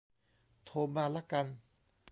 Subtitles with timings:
[0.65, 1.47] โทรมาละกัน